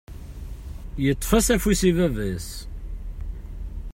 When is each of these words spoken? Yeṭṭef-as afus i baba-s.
Yeṭṭef-as 1.03 1.47
afus 1.55 1.81
i 1.89 1.91
baba-s. 1.97 2.49